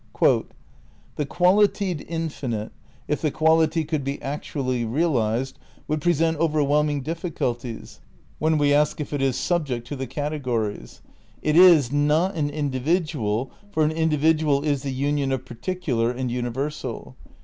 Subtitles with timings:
[1.15, 2.71] "The qualitied infinite,
[3.07, 7.99] if the quality could be actually realised, would present overwhelming difficulties,
[8.39, 11.03] when we ask if it is subject to the categories....
[11.43, 11.91] It is...
[11.91, 17.15] not an individual, for an individual is the union of particular and universal.